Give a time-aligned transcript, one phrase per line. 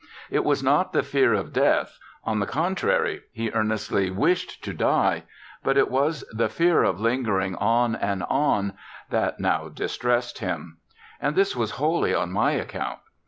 [0.31, 5.25] It was not the fear of death, on the contrary, he earnestly wished to die,
[5.63, 8.73] but it was the fear of lingering on and on,
[9.11, 10.79] that now distressed him;
[11.21, 12.97] and this was wholly on my account.